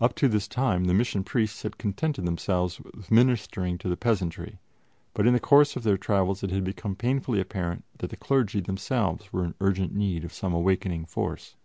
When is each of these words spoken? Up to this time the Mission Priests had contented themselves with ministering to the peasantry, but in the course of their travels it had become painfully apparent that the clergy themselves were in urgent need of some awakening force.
Up 0.00 0.14
to 0.14 0.26
this 0.26 0.48
time 0.48 0.84
the 0.84 0.94
Mission 0.94 1.22
Priests 1.22 1.60
had 1.60 1.76
contented 1.76 2.24
themselves 2.24 2.80
with 2.80 3.10
ministering 3.10 3.76
to 3.76 3.90
the 3.90 3.96
peasantry, 3.98 4.58
but 5.12 5.26
in 5.26 5.34
the 5.34 5.38
course 5.38 5.76
of 5.76 5.82
their 5.82 5.98
travels 5.98 6.42
it 6.42 6.50
had 6.50 6.64
become 6.64 6.96
painfully 6.96 7.42
apparent 7.42 7.84
that 7.98 8.08
the 8.08 8.16
clergy 8.16 8.62
themselves 8.62 9.34
were 9.34 9.44
in 9.44 9.54
urgent 9.60 9.94
need 9.94 10.24
of 10.24 10.32
some 10.32 10.54
awakening 10.54 11.04
force. 11.04 11.56